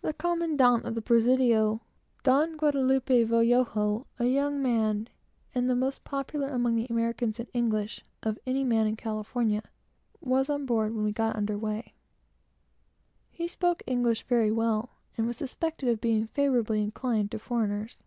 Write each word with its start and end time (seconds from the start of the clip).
The 0.00 0.12
commandant 0.12 0.84
of 0.84 0.94
the 0.94 1.02
Presidio, 1.02 1.80
Don 2.22 2.56
Gaudaloupe 2.56 3.26
Villego, 3.26 4.06
a 4.16 4.26
young 4.26 4.62
man, 4.62 5.08
and 5.56 5.68
the 5.68 5.74
most 5.74 6.04
popular, 6.04 6.50
among 6.50 6.76
the 6.76 6.86
Americans 6.88 7.40
and 7.40 7.48
English, 7.52 8.04
of 8.22 8.38
any 8.46 8.62
man 8.62 8.86
in 8.86 8.94
California, 8.94 9.64
was 10.20 10.48
on 10.48 10.66
board 10.66 10.94
when 10.94 11.04
we 11.04 11.10
got 11.10 11.34
under 11.34 11.58
weigh. 11.58 11.94
He 13.32 13.48
spoke 13.48 13.82
English 13.84 14.22
very 14.28 14.52
well, 14.52 14.90
and 15.18 15.26
was 15.26 15.36
suspected 15.38 15.88
of 15.88 16.00
being 16.00 16.28
favorably 16.28 16.80
inclined 16.80 17.32
to 17.32 17.40
foreigners. 17.40 17.98